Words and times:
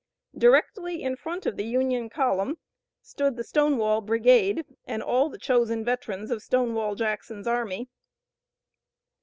Directly 0.35 1.03
in 1.03 1.15
front 1.15 1.45
of 1.45 1.57
the 1.57 1.63
Union 1.63 2.09
column 2.09 2.57
stood 3.03 3.35
the 3.37 3.43
Stonewall 3.43 4.01
Brigade, 4.01 4.65
and 4.87 5.03
all 5.03 5.29
the 5.29 5.37
chosen 5.37 5.85
veterans 5.85 6.31
of 6.31 6.41
Stonewall 6.41 6.95
Jackson's 6.95 7.45
army. 7.45 7.87